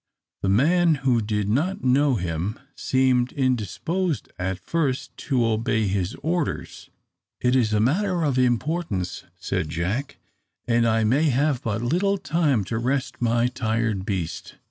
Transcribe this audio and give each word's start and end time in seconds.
The 0.41 0.49
man, 0.49 0.95
who 1.05 1.21
did 1.21 1.47
not 1.47 1.83
know 1.83 2.15
him, 2.15 2.59
seemed 2.75 3.31
indisposed 3.33 4.31
at 4.39 4.57
first 4.57 5.15
to 5.29 5.45
obey 5.45 5.85
his 5.85 6.15
orders. 6.23 6.89
"It 7.39 7.55
is 7.55 7.71
a 7.71 7.79
matter 7.79 8.23
of 8.23 8.39
importance," 8.39 9.25
said 9.37 9.69
Jack; 9.69 10.17
"and 10.67 10.87
I 10.87 11.03
may 11.03 11.25
have 11.25 11.61
but 11.61 11.83
little 11.83 12.17
time 12.17 12.63
to 12.63 12.79
rest 12.79 13.21
my 13.21 13.45
tired 13.45 14.03
beast." 14.03 14.55